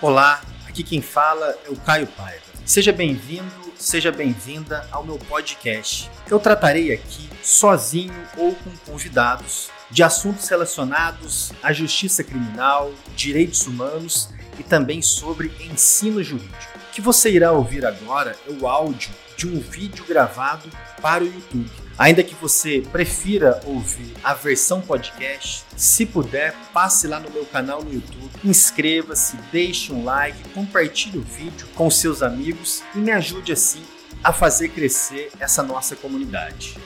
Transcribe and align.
Olá, 0.00 0.40
aqui 0.68 0.84
quem 0.84 1.02
fala 1.02 1.58
é 1.66 1.70
o 1.70 1.76
Caio 1.76 2.06
Paiva. 2.06 2.44
Seja 2.64 2.92
bem-vindo, 2.92 3.72
seja 3.76 4.12
bem-vinda 4.12 4.86
ao 4.92 5.02
meu 5.02 5.18
podcast. 5.18 6.08
Eu 6.30 6.38
tratarei 6.38 6.92
aqui, 6.92 7.28
sozinho 7.42 8.14
ou 8.36 8.54
com 8.54 8.70
convidados, 8.86 9.70
de 9.90 10.04
assuntos 10.04 10.48
relacionados 10.48 11.52
à 11.60 11.72
justiça 11.72 12.22
criminal, 12.22 12.92
direitos 13.16 13.66
humanos 13.66 14.28
e 14.56 14.62
também 14.62 15.02
sobre 15.02 15.50
ensino 15.68 16.22
jurídico. 16.22 16.77
Que 16.98 17.02
você 17.02 17.30
irá 17.30 17.52
ouvir 17.52 17.86
agora 17.86 18.36
é 18.44 18.50
o 18.50 18.66
áudio 18.66 19.12
de 19.36 19.46
um 19.46 19.60
vídeo 19.60 20.04
gravado 20.04 20.68
para 21.00 21.22
o 21.22 21.28
YouTube. 21.28 21.70
Ainda 21.96 22.24
que 22.24 22.34
você 22.34 22.82
prefira 22.90 23.60
ouvir 23.64 24.16
a 24.24 24.34
versão 24.34 24.80
podcast, 24.80 25.64
se 25.76 26.04
puder, 26.04 26.56
passe 26.74 27.06
lá 27.06 27.20
no 27.20 27.30
meu 27.30 27.46
canal 27.46 27.84
no 27.84 27.94
YouTube, 27.94 28.32
inscreva-se, 28.44 29.36
deixe 29.52 29.92
um 29.92 30.02
like, 30.02 30.48
compartilhe 30.48 31.18
o 31.18 31.22
vídeo 31.22 31.68
com 31.76 31.88
seus 31.88 32.20
amigos 32.20 32.82
e 32.92 32.98
me 32.98 33.12
ajude 33.12 33.52
assim 33.52 33.84
a 34.24 34.32
fazer 34.32 34.70
crescer 34.70 35.30
essa 35.38 35.62
nossa 35.62 35.94
comunidade. 35.94 36.76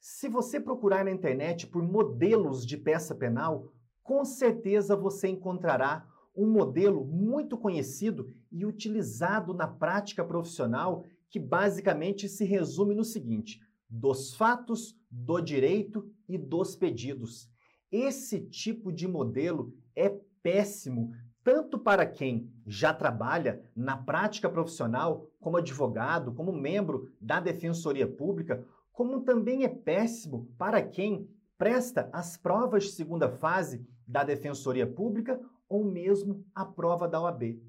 Se 0.00 0.28
você 0.28 0.58
procurar 0.58 1.04
na 1.04 1.12
internet 1.12 1.68
por 1.68 1.84
modelos 1.84 2.66
de 2.66 2.76
peça 2.76 3.14
penal, 3.14 3.73
com 4.04 4.24
certeza 4.24 4.94
você 4.94 5.26
encontrará 5.28 6.06
um 6.36 6.46
modelo 6.46 7.04
muito 7.04 7.56
conhecido 7.56 8.30
e 8.52 8.66
utilizado 8.66 9.54
na 9.54 9.66
prática 9.66 10.22
profissional 10.22 11.04
que 11.30 11.40
basicamente 11.40 12.28
se 12.28 12.44
resume 12.44 12.94
no 12.94 13.02
seguinte: 13.02 13.60
dos 13.88 14.34
fatos, 14.34 14.96
do 15.10 15.40
direito 15.40 16.08
e 16.28 16.36
dos 16.36 16.76
pedidos. 16.76 17.48
Esse 17.90 18.40
tipo 18.40 18.92
de 18.92 19.08
modelo 19.08 19.72
é 19.96 20.10
péssimo 20.42 21.12
tanto 21.42 21.78
para 21.78 22.06
quem 22.06 22.50
já 22.66 22.92
trabalha 22.92 23.62
na 23.76 23.96
prática 23.96 24.48
profissional 24.48 25.30
como 25.40 25.58
advogado, 25.58 26.32
como 26.32 26.52
membro 26.52 27.12
da 27.20 27.38
Defensoria 27.38 28.06
Pública, 28.06 28.66
como 28.92 29.20
também 29.20 29.64
é 29.64 29.68
péssimo 29.68 30.48
para 30.56 30.82
quem 30.82 31.28
presta 31.58 32.08
as 32.12 32.36
provas 32.36 32.84
de 32.84 32.90
segunda 32.90 33.28
fase 33.28 33.86
da 34.06 34.24
Defensoria 34.24 34.86
Pública 34.86 35.40
ou 35.68 35.84
mesmo 35.84 36.44
a 36.54 36.64
prova 36.64 37.08
da 37.08 37.20
OAB. 37.20 37.60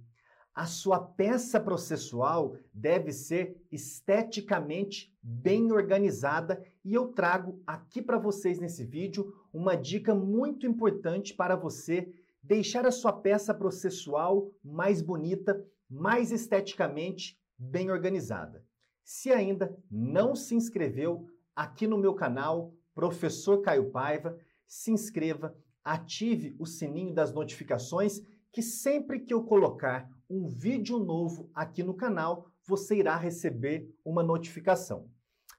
A 0.53 0.65
sua 0.65 0.99
peça 0.99 1.59
processual 1.59 2.55
deve 2.73 3.11
ser 3.11 3.61
esteticamente 3.69 5.13
bem 5.21 5.71
organizada 5.73 6.63
e 6.83 6.93
eu 6.93 7.09
trago 7.09 7.61
aqui 7.67 8.01
para 8.01 8.17
vocês 8.17 8.57
nesse 8.57 8.85
vídeo 8.85 9.33
uma 9.51 9.75
dica 9.75 10.15
muito 10.15 10.65
importante 10.65 11.33
para 11.33 11.57
você 11.57 12.09
deixar 12.41 12.85
a 12.85 12.91
sua 12.91 13.11
peça 13.11 13.53
processual 13.53 14.49
mais 14.63 15.01
bonita, 15.01 15.61
mais 15.89 16.31
esteticamente 16.31 17.37
bem 17.57 17.91
organizada. 17.91 18.63
Se 19.03 19.31
ainda 19.31 19.77
não 19.91 20.35
se 20.35 20.55
inscreveu 20.55 21.27
aqui 21.53 21.85
no 21.85 21.97
meu 21.97 22.13
canal, 22.13 22.73
Professor 22.93 23.61
Caio 23.61 23.91
Paiva, 23.91 24.37
se 24.65 24.91
inscreva, 24.91 25.55
ative 25.85 26.55
o 26.59 26.65
sininho 26.65 27.13
das 27.13 27.31
notificações, 27.31 28.19
que 28.51 28.63
sempre 28.63 29.19
que 29.19 29.33
eu 29.33 29.43
colocar 29.43 30.09
um 30.27 30.47
vídeo 30.47 30.97
novo 30.97 31.51
aqui 31.53 31.83
no 31.83 31.93
canal, 31.93 32.47
você 32.67 32.97
irá 32.97 33.15
receber 33.15 33.87
uma 34.03 34.23
notificação. 34.23 35.07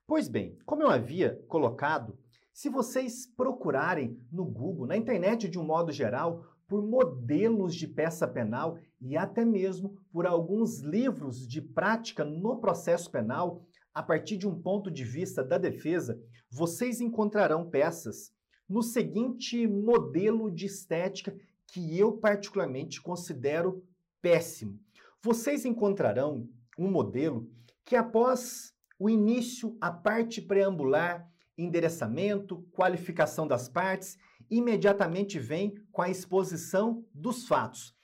Pois 0.07 0.29
bem, 0.29 0.59
como 0.67 0.83
eu 0.83 0.91
havia 0.91 1.41
colocado, 1.47 2.19
se 2.53 2.69
vocês 2.69 3.27
procurarem 3.27 4.19
no 4.33 4.45
Google, 4.45 4.87
na 4.87 4.97
internet 4.97 5.49
de 5.49 5.59
um 5.59 5.65
modo 5.65 5.93
geral, 5.93 6.45
por 6.67 6.83
modelos 6.83 7.75
de 7.75 7.87
peça 7.87 8.27
penal 8.27 8.79
e 9.01 9.17
até 9.17 9.45
mesmo 9.45 9.97
por 10.11 10.27
alguns 10.27 10.81
livros 10.81 11.47
de 11.47 11.61
prática 11.61 12.25
no 12.25 12.61
processo 12.61 13.11
penal, 13.11 13.63
a 13.95 14.03
partir 14.03 14.37
de 14.37 14.49
um 14.49 14.61
ponto 14.61 14.91
de 14.91 15.05
vista 15.05 15.45
da 15.45 15.59
defesa, 15.59 16.21
vocês 16.51 17.01
encontrarão 17.01 17.71
peças 17.71 18.33
no 18.69 18.83
seguinte 18.83 19.67
modelo 19.67 20.51
de 20.51 20.67
estética 20.67 21.37
que 21.69 21.99
eu 21.99 22.13
particularmente 22.13 23.01
considero 23.01 23.85
péssimo. 24.21 24.79
Vocês 25.23 25.65
encontrarão 25.65 26.49
um 26.79 26.91
modelo 26.91 27.49
que 27.85 27.97
após 27.97 28.73
o 28.99 29.09
início, 29.09 29.77
a 29.81 29.91
parte 29.91 30.41
preambular, 30.41 31.31
endereçamento, 31.57 32.63
qualificação 32.73 33.47
das 33.47 33.69
partes, 33.69 34.17
imediatamente 34.51 35.39
vem 35.39 35.75
com 35.93 36.03
a 36.03 36.11
exposição 36.11 37.05
dos 37.15 37.47
fatos. 37.47 37.95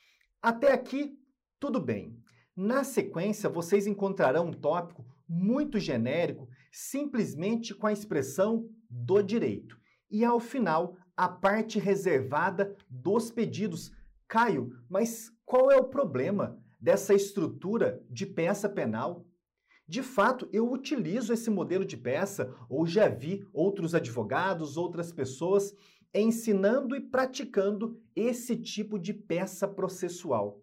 Até 0.41 0.72
aqui, 0.72 1.19
tudo 1.59 1.81
bem. 1.81 2.17
Na 2.55 2.84
sequência, 2.84 3.49
vocês 3.49 3.87
encontrarão 3.87 4.49
um 4.49 4.53
tópico 4.53 5.05
muito 5.28 5.78
genérico, 5.78 6.49
simplesmente 6.71 7.75
com 7.75 7.87
a 7.87 7.93
expressão 7.93 8.69
do 8.91 9.22
direito 9.22 9.81
e 10.12 10.25
ao 10.25 10.39
final 10.39 10.97
a 11.17 11.28
parte 11.28 11.78
reservada 11.78 12.77
dos 12.89 13.31
pedidos. 13.31 13.91
Caio, 14.28 14.71
mas 14.89 15.33
qual 15.45 15.71
é 15.71 15.77
o 15.77 15.89
problema 15.89 16.59
dessa 16.78 17.15
estrutura 17.15 18.05
de 18.09 18.27
peça 18.27 18.69
penal? 18.69 19.27
De 19.89 20.03
fato, 20.03 20.49
eu 20.53 20.71
utilizo 20.71 21.33
esse 21.33 21.51
modelo 21.51 21.84
de 21.84 21.97
peça 21.97 22.55
ou 22.69 22.87
já 22.87 23.09
vi 23.09 23.47
outros 23.53 23.95
advogados, 23.95 24.77
outras 24.77 25.12
pessoas 25.12 25.75
ensinando 26.15 26.95
e 26.95 27.01
praticando 27.01 28.01
esse 28.15 28.56
tipo 28.56 28.99
de 28.99 29.12
peça 29.12 29.67
processual. 29.67 30.62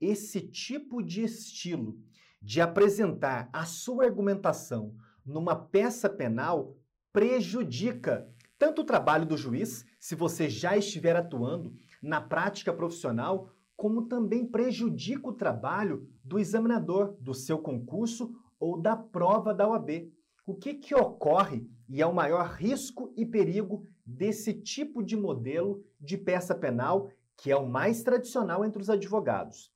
Esse 0.00 0.40
tipo 0.40 1.02
de 1.02 1.22
estilo 1.22 1.98
de 2.40 2.60
apresentar 2.60 3.48
a 3.52 3.64
sua 3.64 4.04
argumentação 4.04 4.96
numa 5.24 5.54
peça 5.54 6.10
penal 6.10 6.76
prejudica 7.12 8.28
tanto 8.62 8.82
o 8.82 8.84
trabalho 8.84 9.26
do 9.26 9.36
juiz, 9.36 9.84
se 9.98 10.14
você 10.14 10.48
já 10.48 10.76
estiver 10.76 11.16
atuando 11.16 11.74
na 12.00 12.20
prática 12.20 12.72
profissional, 12.72 13.50
como 13.76 14.06
também 14.06 14.46
prejudica 14.46 15.28
o 15.28 15.32
trabalho 15.32 16.08
do 16.22 16.38
examinador 16.38 17.16
do 17.18 17.34
seu 17.34 17.58
concurso 17.58 18.32
ou 18.60 18.80
da 18.80 18.96
prova 18.96 19.52
da 19.52 19.68
OAB. 19.68 20.08
O 20.46 20.54
que, 20.54 20.74
que 20.74 20.94
ocorre 20.94 21.68
e 21.88 22.00
é 22.00 22.06
o 22.06 22.14
maior 22.14 22.52
risco 22.52 23.12
e 23.16 23.26
perigo 23.26 23.82
desse 24.06 24.54
tipo 24.54 25.02
de 25.02 25.16
modelo 25.16 25.84
de 26.00 26.16
peça 26.16 26.54
penal, 26.54 27.10
que 27.36 27.50
é 27.50 27.56
o 27.56 27.68
mais 27.68 28.04
tradicional 28.04 28.64
entre 28.64 28.80
os 28.80 28.88
advogados? 28.88 29.72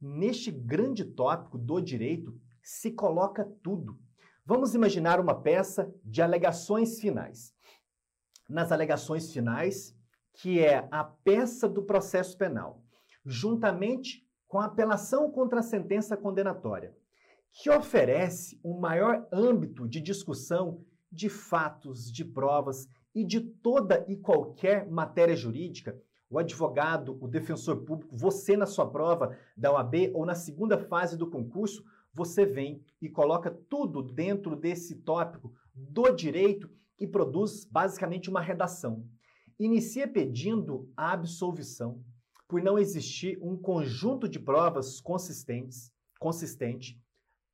Neste 0.00 0.52
grande 0.52 1.04
tópico 1.04 1.58
do 1.58 1.80
direito 1.80 2.40
se 2.62 2.92
coloca 2.92 3.44
tudo. 3.64 3.98
Vamos 4.46 4.76
imaginar 4.76 5.18
uma 5.18 5.34
peça 5.34 5.92
de 6.04 6.22
alegações 6.22 7.00
finais 7.00 7.57
nas 8.48 8.72
alegações 8.72 9.32
finais, 9.32 9.94
que 10.32 10.60
é 10.60 10.88
a 10.90 11.04
peça 11.04 11.68
do 11.68 11.82
processo 11.82 12.36
penal, 12.38 12.82
juntamente 13.24 14.26
com 14.46 14.58
a 14.58 14.64
apelação 14.64 15.30
contra 15.30 15.60
a 15.60 15.62
sentença 15.62 16.16
condenatória, 16.16 16.96
que 17.52 17.68
oferece 17.68 18.58
um 18.64 18.78
maior 18.78 19.26
âmbito 19.32 19.86
de 19.86 20.00
discussão 20.00 20.84
de 21.10 21.28
fatos, 21.28 22.10
de 22.10 22.24
provas 22.24 22.88
e 23.14 23.24
de 23.24 23.40
toda 23.40 24.04
e 24.08 24.16
qualquer 24.16 24.88
matéria 24.88 25.34
jurídica. 25.34 26.00
O 26.30 26.38
advogado, 26.38 27.18
o 27.20 27.26
defensor 27.26 27.84
público, 27.84 28.16
você 28.16 28.56
na 28.56 28.66
sua 28.66 28.88
prova 28.88 29.36
da 29.56 29.72
OAB 29.72 30.12
ou 30.14 30.24
na 30.24 30.34
segunda 30.34 30.78
fase 30.78 31.16
do 31.16 31.28
concurso, 31.28 31.82
você 32.12 32.44
vem 32.44 32.84
e 33.00 33.08
coloca 33.08 33.50
tudo 33.68 34.02
dentro 34.02 34.54
desse 34.54 34.96
tópico 34.96 35.52
do 35.74 36.10
direito 36.10 36.70
e 36.98 37.06
produz 37.06 37.64
basicamente 37.64 38.28
uma 38.28 38.40
redação. 38.40 39.04
Inicia 39.58 40.06
pedindo 40.06 40.90
a 40.96 41.12
absolvição 41.12 42.02
por 42.46 42.62
não 42.62 42.78
existir 42.78 43.38
um 43.42 43.56
conjunto 43.56 44.28
de 44.28 44.38
provas 44.38 45.00
consistentes, 45.00 45.92
consistente. 46.18 46.98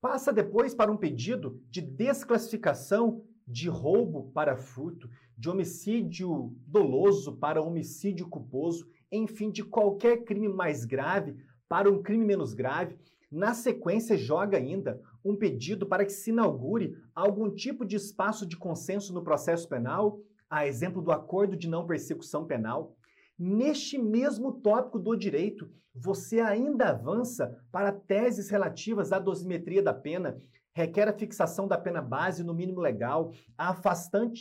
Passa 0.01 0.33
depois 0.33 0.75
para 0.75 0.93
um 0.93 0.97
pedido 0.97 1.61
de 1.71 1.81
desclassificação 1.81 3.25
de 3.47 3.69
roubo 3.69 4.31
para 4.33 4.57
furto, 4.57 5.09
de 5.37 5.49
homicídio 5.49 6.57
doloso 6.67 7.37
para 7.37 7.63
homicídio 7.63 8.29
culposo, 8.29 8.89
enfim, 9.11 9.51
de 9.51 9.63
qualquer 9.65 10.25
crime 10.25 10.49
mais 10.49 10.85
grave 10.85 11.37
para 11.69 11.91
um 11.91 12.03
crime 12.03 12.25
menos 12.25 12.55
grave. 12.55 12.97
Na 13.35 13.53
sequência, 13.53 14.17
joga 14.17 14.57
ainda 14.57 15.03
um 15.25 15.35
pedido 15.35 15.85
para 15.85 16.05
que 16.05 16.13
se 16.13 16.31
inaugure 16.31 16.97
algum 17.13 17.51
tipo 17.53 17.85
de 17.85 17.97
espaço 17.97 18.47
de 18.47 18.57
consenso 18.57 19.13
no 19.13 19.25
processo 19.25 19.69
penal, 19.69 20.21
a 20.49 20.69
exemplo 20.69 21.03
do 21.03 21.11
acordo 21.11 21.57
de 21.57 21.69
não 21.69 21.85
persecução 21.85 22.47
penal. 22.47 22.97
Neste 23.37 23.99
mesmo 23.99 24.53
tópico 24.53 25.01
do 25.01 25.17
direito, 25.17 25.69
você 25.93 26.39
ainda 26.39 26.91
avança 26.91 27.61
para 27.73 27.91
teses 27.91 28.51
relativas 28.51 29.11
à 29.11 29.19
dosimetria 29.19 29.83
da 29.83 29.93
pena, 29.93 30.39
requer 30.73 31.09
a 31.09 31.13
fixação 31.13 31.67
da 31.67 31.77
pena 31.77 32.01
base 32.01 32.45
no 32.45 32.55
mínimo 32.55 32.79
legal, 32.79 33.33
a 33.59 33.77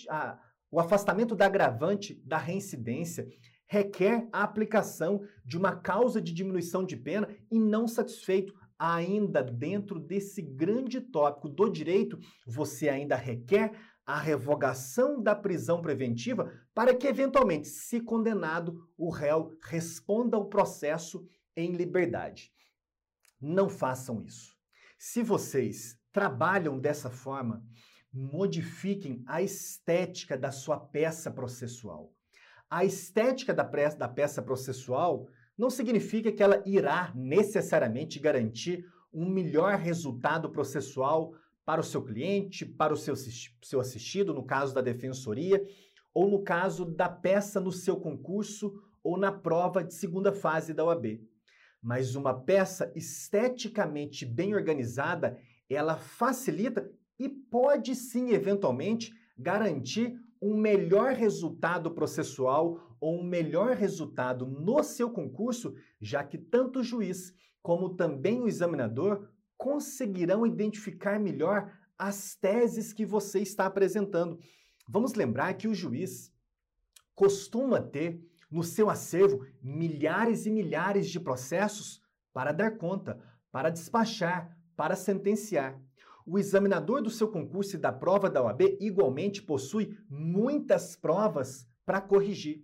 a, 0.07 0.39
o 0.69 0.80
afastamento 0.80 1.36
da 1.36 1.48
agravante 1.48 2.22
da 2.24 2.38
reincidência, 2.38 3.28
requer 3.66 4.28
a 4.31 4.44
aplicação 4.44 5.24
de 5.44 5.57
uma 5.57 5.75
causa 5.75 6.22
de 6.22 6.31
diminuição 6.31 6.86
de 6.86 6.96
pena 6.96 7.28
e 7.50 7.57
não 7.57 7.88
satisfeito 7.88 8.54
ainda 8.78 9.44
dentro 9.44 10.00
desse 10.00 10.42
grande 10.42 11.00
tópico 11.00 11.48
do 11.48 11.70
direito, 11.70 12.20
você 12.46 12.90
ainda 12.90 13.16
requer 13.16 13.72
a 14.06 14.20
revogação 14.20 15.22
da 15.22 15.34
prisão 15.34 15.81
preventiva 15.81 16.52
para 16.74 16.94
que, 16.94 17.08
eventualmente, 17.08 17.68
se 17.68 18.02
condenado, 18.02 18.90
o 18.98 19.10
réu 19.10 19.58
responda 19.62 20.36
ao 20.36 20.50
processo 20.50 21.25
em 21.56 21.72
liberdade. 21.72 22.52
Não 23.40 23.70
façam 23.70 24.22
isso. 24.22 24.56
Se 24.98 25.22
vocês 25.22 25.98
trabalham 26.12 26.80
dessa 26.80 27.10
forma, 27.10 27.66
modifiquem 28.12 29.24
a 29.25 29.42
estética 29.42 30.38
da 30.38 30.52
sua 30.52 30.80
peça 30.80 31.31
processual. 31.31 32.14
A 32.70 32.86
estética 32.86 33.54
da 33.54 33.64
peça 34.08 34.42
processual 34.42 35.28
não 35.57 35.69
significa 35.69 36.31
que 36.31 36.41
ela 36.41 36.63
irá 36.65 37.11
necessariamente 37.15 38.19
garantir 38.19 38.85
um 39.13 39.29
melhor 39.29 39.77
resultado 39.77 40.50
processual 40.50 41.33
para 41.65 41.81
o 41.81 41.83
seu 41.83 42.03
cliente, 42.03 42.65
para 42.65 42.94
o 42.94 42.97
seu, 42.97 43.15
seu 43.15 43.79
assistido, 43.79 44.33
no 44.33 44.44
caso 44.44 44.73
da 44.73 44.81
defensoria, 44.81 45.63
ou 46.13 46.29
no 46.29 46.44
caso 46.44 46.85
da 46.85 47.07
peça 47.07 47.59
no 47.59 47.71
seu 47.71 47.97
concurso 47.97 48.73
ou 49.03 49.17
na 49.17 49.31
prova 49.31 49.83
de 49.83 49.94
segunda 49.94 50.31
fase 50.31 50.73
da 50.73 50.83
OAB. 50.83 51.21
Mas 51.81 52.15
uma 52.15 52.33
peça 52.33 52.91
esteticamente 52.95 54.25
bem 54.25 54.55
organizada, 54.55 55.38
ela 55.69 55.97
facilita 55.97 56.89
e 57.19 57.27
pode 57.27 57.95
sim, 57.95 58.31
eventualmente, 58.31 59.13
garantir 59.38 60.17
um 60.44 60.57
melhor 60.57 61.13
resultado 61.13 61.90
processual 61.92 62.98
ou 63.00 63.19
um 63.19 63.24
melhor 63.24 63.75
resultado 63.75 64.45
no 64.45 64.84
seu 64.84 65.10
concurso, 65.10 65.74
já 66.01 66.24
que 66.24 66.38
tanto 66.38 66.80
o 66.80 66.84
juiz 66.84 67.34
como 67.62 67.95
também 67.95 68.42
o 68.42 68.48
examinador 68.48 69.30
conseguirão 69.57 70.45
identificar 70.45 71.18
melhor 71.19 71.72
as 71.98 72.36
teses 72.36 72.92
que 72.92 73.06
você 73.06 73.40
está 73.40 73.66
apresentando. 73.66 74.38
Vamos 74.88 75.13
lembrar 75.13 75.54
que 75.54 75.68
o 75.68 75.74
juiz 75.74 76.34
costuma 77.16 77.81
ter 77.81 78.22
no 78.51 78.63
seu 78.63 78.89
acervo 78.89 79.46
milhares 79.62 80.46
e 80.46 80.51
milhares 80.51 81.10
de 81.10 81.19
processos 81.19 82.01
para 82.34 82.51
dar 82.51 82.78
conta, 82.78 83.18
para 83.51 83.69
despachar, 83.69 84.57
para 84.75 84.96
sentenciar. 84.96 85.80
O 86.25 86.40
examinador 86.40 87.02
do 87.02 87.10
seu 87.10 87.28
concurso 87.28 87.75
e 87.75 87.80
da 87.80 87.92
prova 87.92 88.30
da 88.30 88.42
OAB 88.42 88.78
igualmente 88.80 89.42
possui 89.42 89.98
muitas 90.10 90.96
provas 90.96 91.68
para 91.86 92.00
corrigir. 92.00 92.64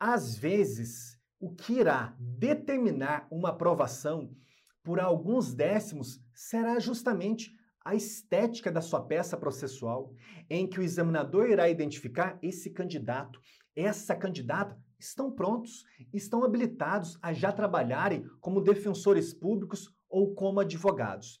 Às 0.00 0.36
vezes, 0.36 1.16
o 1.38 1.54
que 1.54 1.74
irá 1.74 2.16
determinar 2.18 3.28
uma 3.30 3.50
aprovação 3.50 4.34
por 4.82 4.98
alguns 4.98 5.54
décimos 5.54 6.20
será 6.34 6.80
justamente 6.80 7.52
a 7.84 7.94
estética 7.94 8.70
da 8.70 8.80
sua 8.80 9.04
peça 9.06 9.36
processual, 9.36 10.12
em 10.50 10.68
que 10.68 10.80
o 10.80 10.82
examinador 10.82 11.50
irá 11.50 11.68
identificar 11.68 12.38
esse 12.42 12.70
candidato, 12.70 13.40
essa 13.74 14.14
candidata 14.14 14.76
estão 14.98 15.32
prontos, 15.32 15.84
estão 16.12 16.44
habilitados 16.44 17.18
a 17.22 17.32
já 17.32 17.52
trabalharem 17.52 18.24
como 18.40 18.60
defensores 18.60 19.32
públicos 19.34 19.88
ou 20.08 20.34
como 20.34 20.60
advogados. 20.60 21.40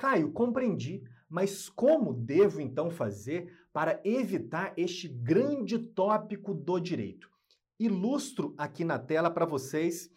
Caio, 0.00 0.32
compreendi, 0.32 1.02
mas 1.28 1.68
como 1.68 2.14
devo 2.14 2.58
então 2.58 2.90
fazer 2.90 3.52
para 3.70 4.00
evitar 4.02 4.72
este 4.74 5.06
grande 5.06 5.78
tópico 5.78 6.54
do 6.54 6.80
direito? 6.80 7.28
Ilustro 7.78 8.54
aqui 8.56 8.82
na 8.82 8.98
tela 8.98 9.30
para 9.30 9.44
vocês 9.44 10.08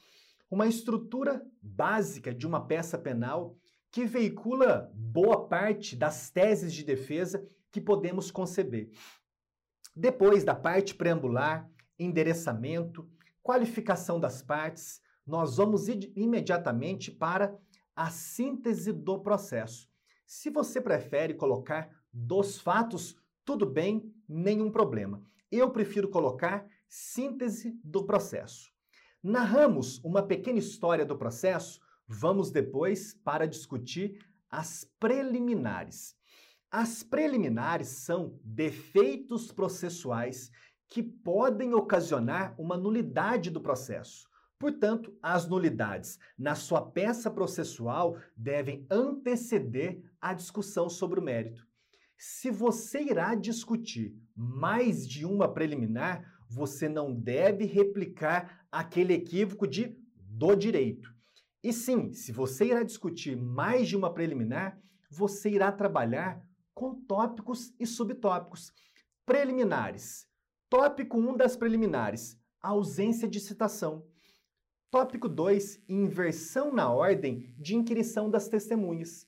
uma 0.49 0.67
estrutura 0.67 1.45
básica 1.61 2.33
de 2.33 2.47
uma 2.47 2.65
peça 2.65 2.97
penal 2.97 3.57
que 3.91 4.05
veicula 4.05 4.89
boa 4.95 5.49
parte 5.49 5.97
das 5.97 6.31
teses 6.31 6.73
de 6.73 6.85
defesa 6.85 7.45
que 7.69 7.81
podemos 7.81 8.31
conceber. 8.31 8.89
Depois 9.93 10.45
da 10.45 10.55
parte 10.55 10.95
preambular, 10.95 11.69
endereçamento, 11.99 13.05
qualificação 13.41 14.17
das 14.17 14.41
partes, 14.41 15.01
nós 15.27 15.57
vamos 15.57 15.89
imediatamente 15.89 17.11
para 17.11 17.53
a 17.95 18.09
síntese 18.09 18.91
do 18.91 19.19
processo. 19.19 19.89
Se 20.25 20.49
você 20.49 20.81
prefere 20.81 21.33
colocar 21.33 21.89
dos 22.11 22.59
fatos, 22.59 23.15
tudo 23.45 23.65
bem, 23.65 24.13
nenhum 24.27 24.71
problema. 24.71 25.23
Eu 25.51 25.69
prefiro 25.71 26.09
colocar 26.09 26.65
síntese 26.87 27.79
do 27.83 28.05
processo. 28.05 28.71
Narramos 29.21 30.03
uma 30.03 30.23
pequena 30.23 30.59
história 30.59 31.05
do 31.05 31.17
processo, 31.17 31.79
vamos 32.07 32.51
depois 32.51 33.13
para 33.13 33.47
discutir 33.47 34.19
as 34.49 34.89
preliminares. 34.99 36.15
As 36.69 37.03
preliminares 37.03 37.87
são 37.87 38.39
defeitos 38.43 39.51
processuais 39.51 40.51
que 40.89 41.01
podem 41.01 41.73
ocasionar 41.73 42.59
uma 42.59 42.77
nulidade 42.77 43.49
do 43.49 43.61
processo. 43.61 44.27
Portanto, 44.63 45.13
as 45.21 45.45
nulidades 45.45 46.17
na 46.39 46.55
sua 46.55 46.81
peça 46.81 47.29
processual 47.29 48.17
devem 48.33 48.87
anteceder 48.89 50.01
a 50.21 50.33
discussão 50.33 50.89
sobre 50.89 51.19
o 51.19 51.21
mérito. 51.21 51.67
Se 52.17 52.49
você 52.49 53.01
irá 53.01 53.35
discutir 53.35 54.15
mais 54.33 55.05
de 55.05 55.25
uma 55.25 55.53
preliminar, 55.53 56.23
você 56.49 56.87
não 56.87 57.13
deve 57.13 57.65
replicar 57.65 58.65
aquele 58.71 59.13
equívoco 59.13 59.67
de 59.67 59.97
do 60.15 60.55
direito. 60.55 61.13
E 61.61 61.73
sim, 61.73 62.13
se 62.13 62.31
você 62.31 62.67
irá 62.67 62.83
discutir 62.83 63.35
mais 63.35 63.89
de 63.89 63.97
uma 63.97 64.13
preliminar, 64.13 64.79
você 65.11 65.49
irá 65.49 65.73
trabalhar 65.73 66.41
com 66.73 66.95
tópicos 67.01 67.73
e 67.77 67.85
subtópicos. 67.85 68.71
Preliminares. 69.25 70.25
Tópico 70.69 71.17
1 71.17 71.35
das 71.35 71.57
preliminares: 71.57 72.39
ausência 72.61 73.27
de 73.27 73.41
citação. 73.41 74.07
Tópico 74.93 75.27
2, 75.27 75.85
inversão 75.89 76.71
na 76.71 76.93
ordem 76.93 77.51
de 77.57 77.75
inquirição 77.75 78.29
das 78.29 78.47
testemunhas. 78.47 79.27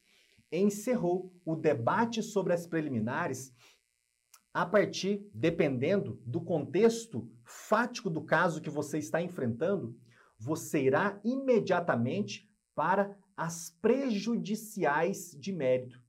Encerrou 0.52 1.34
o 1.44 1.56
debate 1.56 2.22
sobre 2.22 2.54
as 2.54 2.68
preliminares 2.68 3.52
a 4.54 4.64
partir, 4.64 5.28
dependendo 5.34 6.22
do 6.24 6.40
contexto 6.40 7.28
fático 7.44 8.12
do 8.12 8.24
caso 8.24 8.62
que 8.62 8.70
você 8.70 9.00
está 9.00 9.20
enfrentando, 9.24 9.98
você 10.38 10.84
irá 10.84 11.20
imediatamente 11.24 12.48
para 12.76 13.18
as 13.36 13.72
prejudiciais 13.82 15.32
de 15.32 15.52
mérito. 15.52 16.00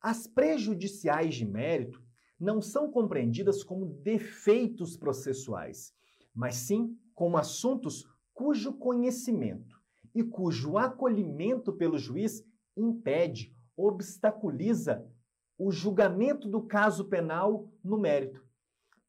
As 0.00 0.26
prejudiciais 0.26 1.36
de 1.36 1.46
mérito 1.46 2.02
não 2.40 2.60
são 2.60 2.90
compreendidas 2.90 3.62
como 3.62 3.86
defeitos 3.86 4.96
processuais, 4.96 5.94
mas 6.34 6.56
sim 6.56 6.98
como 7.14 7.36
assuntos 7.36 8.04
cujo 8.36 8.74
conhecimento 8.74 9.80
e 10.14 10.22
cujo 10.22 10.76
acolhimento 10.76 11.72
pelo 11.72 11.98
juiz 11.98 12.44
impede, 12.76 13.56
obstaculiza 13.74 15.10
o 15.58 15.72
julgamento 15.72 16.46
do 16.46 16.62
caso 16.62 17.06
penal 17.06 17.66
no 17.82 17.98
mérito. 17.98 18.44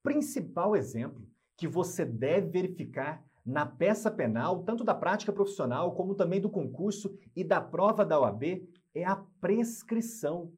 Principal 0.01 0.77
exemplo 0.77 1.27
que 1.57 1.67
você 1.67 2.05
deve 2.05 2.47
verificar 2.47 3.21
na 3.45 3.65
peça 3.65 4.09
penal, 4.09 4.63
tanto 4.63 4.85
da 4.85 4.95
prática 4.95 5.33
profissional 5.33 5.93
como 5.93 6.15
também 6.15 6.39
do 6.39 6.49
concurso 6.49 7.13
e 7.35 7.43
da 7.43 7.59
prova 7.59 8.05
da 8.05 8.17
OAB, 8.17 8.65
é 8.95 9.03
a 9.03 9.17
prescrição. 9.41 10.53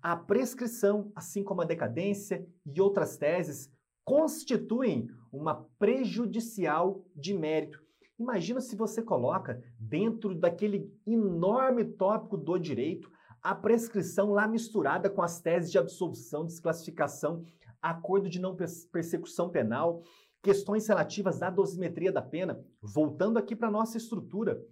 A 0.00 0.16
prescrição, 0.16 1.12
assim 1.14 1.44
como 1.44 1.60
a 1.60 1.66
decadência 1.66 2.46
e 2.64 2.80
outras 2.80 3.18
teses, 3.18 3.70
constituem 4.02 5.10
uma 5.30 5.66
prejudicial 5.78 7.04
de 7.14 7.34
mérito 7.34 7.83
Imagina 8.18 8.60
se 8.60 8.76
você 8.76 9.02
coloca 9.02 9.62
dentro 9.78 10.34
daquele 10.34 10.92
enorme 11.06 11.84
tópico 11.84 12.36
do 12.36 12.58
direito 12.58 13.10
a 13.42 13.54
prescrição 13.54 14.30
lá 14.30 14.46
misturada 14.46 15.10
com 15.10 15.20
as 15.20 15.40
teses 15.40 15.70
de 15.70 15.78
absolução, 15.78 16.46
desclassificação, 16.46 17.44
acordo 17.82 18.28
de 18.30 18.40
não 18.40 18.56
persecução 18.90 19.50
penal, 19.50 20.02
questões 20.42 20.86
relativas 20.86 21.42
à 21.42 21.50
dosimetria 21.50 22.12
da 22.12 22.22
pena. 22.22 22.64
Voltando 22.80 23.38
aqui 23.38 23.54
para 23.54 23.70
nossa 23.70 23.98
estrutura. 23.98 24.64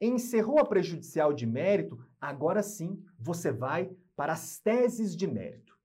Encerrou 0.00 0.58
a 0.58 0.64
prejudicial 0.64 1.32
de 1.32 1.46
mérito, 1.46 1.98
agora 2.20 2.62
sim 2.62 3.02
você 3.18 3.52
vai 3.52 3.90
para 4.16 4.32
as 4.32 4.58
teses 4.58 5.14
de 5.14 5.26
mérito. 5.26 5.78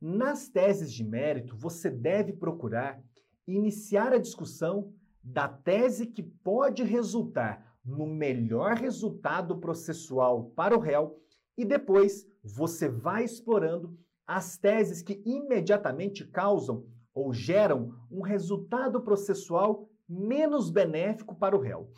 Nas 0.00 0.48
teses 0.48 0.92
de 0.92 1.04
mérito, 1.04 1.56
você 1.56 1.88
deve 1.88 2.32
procurar 2.32 3.00
iniciar 3.46 4.12
a 4.12 4.18
discussão 4.18 4.92
da 5.22 5.48
tese 5.48 6.06
que 6.06 6.22
pode 6.22 6.82
resultar 6.82 7.76
no 7.84 8.06
melhor 8.06 8.74
resultado 8.76 9.58
processual 9.58 10.50
para 10.56 10.76
o 10.76 10.80
réu 10.80 11.18
e 11.56 11.64
depois 11.64 12.26
você 12.42 12.88
vai 12.88 13.24
explorando 13.24 13.98
as 14.26 14.56
teses 14.56 15.02
que 15.02 15.22
imediatamente 15.24 16.26
causam 16.26 16.86
ou 17.14 17.32
geram 17.32 17.94
um 18.10 18.22
resultado 18.22 19.00
processual 19.00 19.88
menos 20.08 20.70
benéfico 20.70 21.34
para 21.34 21.56
o 21.56 21.60
réu. 21.60 21.90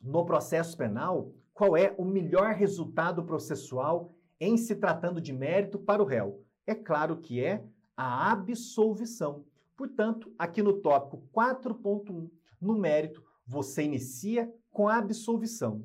No 0.00 0.24
processo 0.24 0.76
penal, 0.76 1.32
qual 1.52 1.76
é 1.76 1.94
o 1.98 2.04
melhor 2.04 2.54
resultado 2.54 3.22
processual 3.24 4.14
em 4.40 4.56
se 4.56 4.76
tratando 4.76 5.20
de 5.20 5.32
mérito 5.32 5.78
para 5.78 6.02
o 6.02 6.06
réu? 6.06 6.42
É 6.66 6.74
claro 6.74 7.18
que 7.18 7.44
é 7.44 7.62
a 7.96 8.32
absolvição. 8.32 9.44
Portanto, 9.76 10.32
aqui 10.38 10.62
no 10.62 10.80
tópico 10.80 11.22
4.1, 11.34 12.30
no 12.60 12.78
mérito, 12.78 13.22
você 13.46 13.82
inicia 13.82 14.52
com 14.70 14.88
a 14.88 14.98
absolvição. 14.98 15.84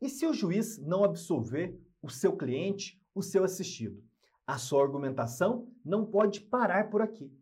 E 0.00 0.08
se 0.08 0.26
o 0.26 0.32
juiz 0.32 0.78
não 0.78 1.04
absolver 1.04 1.78
o 2.02 2.10
seu 2.10 2.36
cliente, 2.36 3.00
o 3.14 3.22
seu 3.22 3.44
assistido? 3.44 4.02
A 4.46 4.58
sua 4.58 4.82
argumentação 4.82 5.68
não 5.84 6.04
pode 6.04 6.40
parar 6.40 6.90
por 6.90 7.00
aqui. 7.00 7.32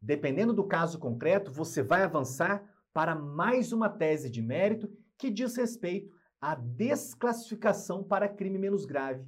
Dependendo 0.00 0.52
do 0.52 0.64
caso 0.64 0.98
concreto, 0.98 1.50
você 1.50 1.82
vai 1.82 2.02
avançar 2.02 2.64
para 2.92 3.14
mais 3.14 3.72
uma 3.72 3.88
tese 3.88 4.30
de 4.30 4.40
mérito 4.40 4.88
que 5.18 5.30
diz 5.30 5.56
respeito 5.56 6.14
à 6.40 6.54
desclassificação 6.54 8.04
para 8.04 8.28
crime 8.28 8.58
menos 8.58 8.84
grave. 8.84 9.26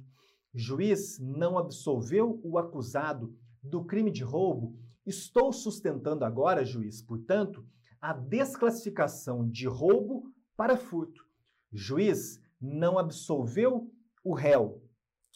Juiz 0.53 1.19
não 1.19 1.57
absolveu 1.57 2.39
o 2.43 2.57
acusado 2.57 3.35
do 3.61 3.83
crime 3.83 4.09
de 4.09 4.23
roubo. 4.23 4.75
Estou 5.05 5.51
sustentando 5.51 6.23
agora, 6.23 6.65
juiz, 6.65 7.01
portanto, 7.01 7.65
a 8.01 8.13
desclassificação 8.13 9.49
de 9.49 9.67
roubo 9.67 10.31
para 10.55 10.77
furto. 10.77 11.25
Juiz 11.71 12.39
não 12.59 12.97
absolveu 12.97 13.91
o 14.23 14.33
réu 14.33 14.81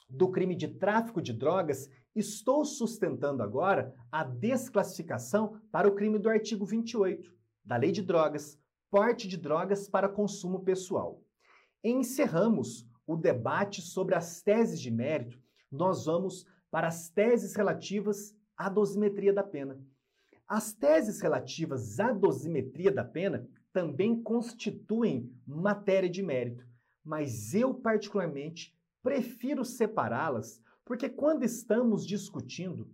do 0.10 0.29
crime 0.29 0.55
de 0.55 0.67
tráfico 0.67 1.22
de 1.22 1.34
drogas. 1.34 1.89
Estou 2.15 2.63
sustentando 2.63 3.41
agora 3.43 3.93
a 4.12 4.24
desclassificação 4.24 5.60
para 5.72 5.88
o 5.88 5.96
crime 5.96 6.20
do 6.20 6.29
artigo 6.29 6.65
28 6.65 7.34
da 7.65 7.77
Lei 7.77 7.91
de 7.91 8.01
Drogas, 8.01 8.60
porte 8.91 9.27
de 9.27 9.38
drogas 9.38 9.88
para 9.88 10.10
consumo 10.10 10.63
pessoal. 10.63 11.22
Encerramos 11.84 12.86
o 13.08 13.15
debate 13.15 13.82
sobre 13.82 14.15
as 14.15 14.41
teses 14.41 14.79
de 14.79 14.91
mérito. 14.91 15.41
Nós 15.72 16.05
vamos 16.05 16.46
para 16.70 16.88
as 16.88 17.10
teses 17.10 17.55
relativas 17.55 18.36
à 18.58 18.70
dosimetria 18.70 19.34
da 19.34 19.43
pena. 19.43 19.79
As 20.48 20.74
teses 20.74 21.22
relativas 21.22 22.00
à 22.00 22.12
dosimetria 22.12 22.92
da 22.92 23.04
pena 23.04 23.48
também 23.72 24.22
constituem 24.22 25.32
matéria 25.48 26.10
de 26.10 26.22
mérito, 26.22 26.66
mas 27.04 27.54
eu, 27.54 27.74
particularmente, 27.74 28.76
prefiro 29.02 29.66
separá-las 29.66 30.62
porque, 30.86 31.10
quando 31.10 31.44
estamos 31.44 32.06
discutindo 32.06 32.90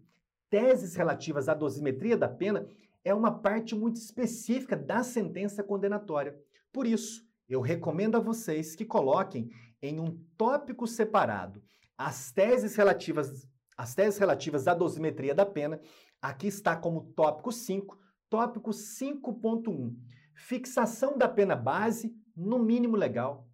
teses 0.49 0.95
relativas 0.95 1.49
à 1.49 1.53
dosimetria 1.53 2.17
da 2.17 2.27
pena, 2.27 2.67
é 3.03 3.13
uma 3.13 3.31
parte 3.39 3.75
muito 3.75 3.97
específica 3.97 4.75
da 4.75 5.03
sentença 5.03 5.63
condenatória. 5.63 6.37
Por 6.71 6.85
isso, 6.85 7.27
eu 7.47 7.61
recomendo 7.61 8.15
a 8.15 8.19
vocês 8.19 8.75
que 8.75 8.85
coloquem 8.85 9.49
em 9.81 9.99
um 9.99 10.17
tópico 10.37 10.85
separado 10.85 11.61
as 11.97 12.31
teses 12.31 12.75
relativas, 12.75 13.45
as 13.79 13.95
teses 13.95 14.19
relativas 14.19 14.67
à 14.67 14.73
dosimetria 14.73 15.33
da 15.33 15.45
pena. 15.45 15.79
Aqui 16.21 16.47
está 16.47 16.75
como 16.75 17.13
tópico 17.15 17.49
5, 17.49 17.97
tópico 18.29 18.71
5.1, 18.71 19.95
fixação 20.35 21.17
da 21.17 21.29
pena 21.29 21.55
base 21.55 22.13
no 22.35 22.59
mínimo 22.59 22.97
legal. 22.97 23.47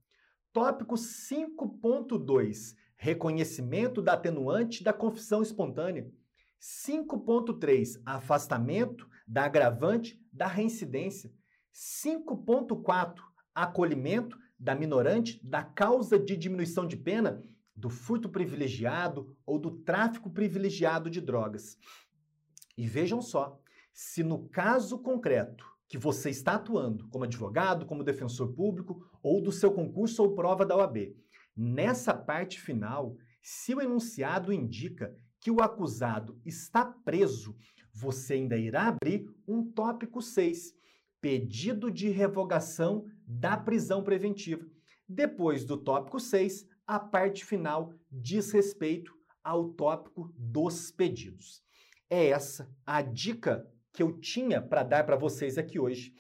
Tópico 0.51 0.95
5.2, 0.95 2.75
reconhecimento 2.97 4.01
da 4.01 4.13
atenuante 4.13 4.83
da 4.83 4.91
confissão 4.91 5.43
espontânea. 5.43 6.11
5.3, 6.59 8.01
afastamento 8.03 9.07
da 9.27 9.45
agravante 9.45 10.19
da 10.33 10.47
reincidência. 10.47 11.31
5.4, 11.71 13.19
acolhimento 13.53 14.39
da 14.57 14.73
minorante 14.73 15.39
da 15.45 15.63
causa 15.63 16.17
de 16.17 16.35
diminuição 16.35 16.87
de 16.87 16.97
pena 16.97 17.43
do 17.75 17.89
furto 17.89 18.29
privilegiado 18.29 19.35
ou 19.45 19.59
do 19.59 19.71
tráfico 19.71 20.29
privilegiado 20.29 21.09
de 21.09 21.19
drogas. 21.19 21.77
E 22.77 22.87
vejam 22.87 23.21
só, 23.21 23.59
se 23.93 24.23
no 24.23 24.47
caso 24.49 24.99
concreto 24.99 25.65
que 25.87 25.97
você 25.97 26.29
está 26.29 26.55
atuando 26.55 27.07
como 27.09 27.25
advogado, 27.25 27.85
como 27.85 28.03
defensor 28.03 28.53
público 28.53 29.05
ou 29.21 29.41
do 29.41 29.51
seu 29.51 29.71
concurso 29.71 30.23
ou 30.23 30.35
prova 30.35 30.65
da 30.65 30.75
OAB, 30.75 31.15
nessa 31.55 32.13
parte 32.13 32.59
final, 32.59 33.15
se 33.41 33.75
o 33.75 33.81
enunciado 33.81 34.51
indica 34.51 35.15
que 35.39 35.51
o 35.51 35.61
acusado 35.61 36.41
está 36.43 36.83
preso, 36.83 37.55
você 37.93 38.33
ainda 38.33 38.57
irá 38.57 38.87
abrir 38.87 39.25
um 39.47 39.63
tópico 39.71 40.21
6, 40.21 40.73
pedido 41.21 41.91
de 41.91 42.09
revogação 42.09 43.05
da 43.25 43.55
prisão 43.55 44.03
preventiva. 44.03 44.65
Depois 45.07 45.63
do 45.63 45.77
tópico 45.77 46.19
6, 46.19 46.67
a 46.87 46.99
parte 46.99 47.43
final 47.43 47.93
diz 48.11 48.51
respeito 48.51 49.13
ao 49.43 49.69
tópico 49.69 50.33
dos 50.37 50.91
pedidos. 50.91 51.63
É 52.09 52.27
essa 52.27 52.69
a 52.85 53.01
dica 53.01 53.67
que 53.91 54.03
eu 54.03 54.19
tinha 54.19 54.61
para 54.61 54.83
dar 54.83 55.05
para 55.05 55.15
vocês 55.15 55.57
aqui 55.57 55.79
hoje. 55.79 56.13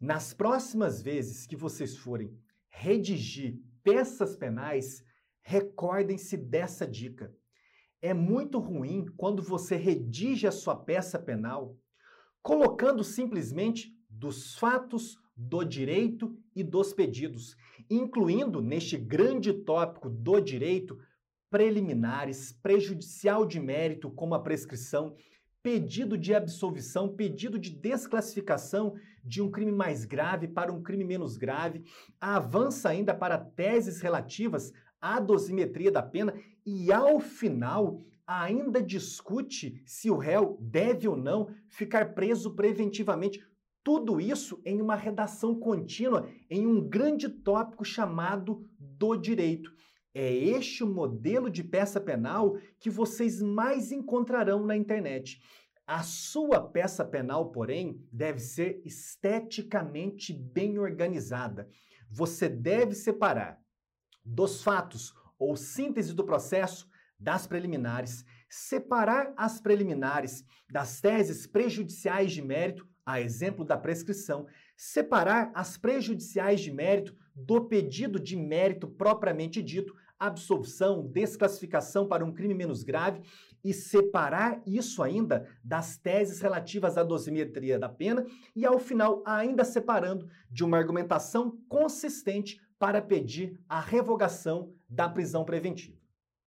Nas 0.00 0.34
próximas 0.34 1.02
vezes 1.02 1.46
que 1.46 1.56
vocês 1.56 1.96
forem 1.96 2.36
redigir 2.68 3.58
peças 3.82 4.36
penais, 4.36 5.02
recordem-se 5.40 6.36
dessa 6.36 6.86
dica. 6.86 7.34
É 8.02 8.12
muito 8.12 8.58
ruim 8.58 9.06
quando 9.16 9.42
você 9.42 9.76
redige 9.76 10.46
a 10.46 10.52
sua 10.52 10.76
peça 10.76 11.18
penal 11.18 11.78
colocando 12.42 13.02
simplesmente 13.02 13.96
dos 14.10 14.56
fatos, 14.56 15.16
do 15.36 15.64
direito 15.64 16.36
e 16.54 16.62
dos 16.62 16.92
pedidos, 16.92 17.56
incluindo 17.90 18.60
neste 18.60 18.96
grande 18.96 19.52
tópico 19.52 20.08
do 20.08 20.40
direito 20.40 20.98
preliminares, 21.50 22.52
prejudicial 22.52 23.46
de 23.46 23.60
mérito, 23.60 24.10
como 24.10 24.34
a 24.34 24.42
prescrição, 24.42 25.16
pedido 25.62 26.18
de 26.18 26.34
absolvição, 26.34 27.14
pedido 27.14 27.58
de 27.58 27.70
desclassificação 27.70 28.94
de 29.24 29.40
um 29.40 29.50
crime 29.50 29.72
mais 29.72 30.04
grave 30.04 30.46
para 30.46 30.72
um 30.72 30.82
crime 30.82 31.04
menos 31.04 31.36
grave, 31.36 31.84
avança 32.20 32.90
ainda 32.90 33.14
para 33.14 33.38
teses 33.38 34.00
relativas 34.00 34.72
à 35.00 35.18
dosimetria 35.18 35.90
da 35.90 36.02
pena 36.02 36.34
e, 36.66 36.92
ao 36.92 37.18
final, 37.18 38.04
ainda 38.26 38.82
discute 38.82 39.82
se 39.86 40.10
o 40.10 40.16
réu 40.16 40.58
deve 40.60 41.08
ou 41.08 41.16
não 41.16 41.48
ficar 41.68 42.14
preso 42.14 42.54
preventivamente. 42.54 43.42
Tudo 43.84 44.18
isso 44.18 44.62
em 44.64 44.80
uma 44.80 44.96
redação 44.96 45.54
contínua, 45.54 46.26
em 46.48 46.66
um 46.66 46.80
grande 46.80 47.28
tópico 47.28 47.84
chamado 47.84 48.66
do 48.78 49.14
direito. 49.14 49.70
É 50.14 50.32
este 50.32 50.82
o 50.82 50.86
modelo 50.86 51.50
de 51.50 51.62
peça 51.62 52.00
penal 52.00 52.56
que 52.80 52.88
vocês 52.88 53.42
mais 53.42 53.92
encontrarão 53.92 54.64
na 54.64 54.74
internet. 54.74 55.38
A 55.86 56.02
sua 56.02 56.62
peça 56.62 57.04
penal, 57.04 57.52
porém, 57.52 58.02
deve 58.10 58.38
ser 58.38 58.80
esteticamente 58.86 60.32
bem 60.32 60.78
organizada. 60.78 61.68
Você 62.08 62.48
deve 62.48 62.94
separar 62.94 63.60
dos 64.24 64.62
fatos 64.62 65.12
ou 65.38 65.56
síntese 65.56 66.14
do 66.14 66.24
processo 66.24 66.88
das 67.20 67.46
preliminares, 67.46 68.24
separar 68.48 69.34
as 69.36 69.60
preliminares 69.60 70.42
das 70.70 71.02
teses 71.02 71.46
prejudiciais 71.46 72.32
de 72.32 72.40
mérito, 72.40 72.88
a 73.04 73.20
exemplo 73.20 73.64
da 73.64 73.76
prescrição, 73.76 74.46
separar 74.76 75.50
as 75.54 75.76
prejudiciais 75.76 76.60
de 76.60 76.72
mérito 76.72 77.14
do 77.34 77.64
pedido 77.64 78.18
de 78.18 78.36
mérito 78.36 78.88
propriamente 78.88 79.62
dito, 79.62 79.94
absolvição, 80.18 81.06
desclassificação 81.06 82.06
para 82.06 82.24
um 82.24 82.32
crime 82.32 82.54
menos 82.54 82.82
grave 82.82 83.20
e 83.62 83.72
separar 83.72 84.62
isso 84.66 85.02
ainda 85.02 85.48
das 85.62 85.96
teses 85.96 86.40
relativas 86.40 86.96
à 86.96 87.02
dosimetria 87.02 87.78
da 87.78 87.88
pena 87.88 88.24
e, 88.54 88.64
ao 88.64 88.78
final, 88.78 89.22
ainda 89.26 89.64
separando 89.64 90.28
de 90.50 90.62
uma 90.62 90.78
argumentação 90.78 91.58
consistente 91.68 92.60
para 92.78 93.02
pedir 93.02 93.58
a 93.68 93.80
revogação 93.80 94.72
da 94.88 95.08
prisão 95.08 95.44
preventiva. 95.44 96.03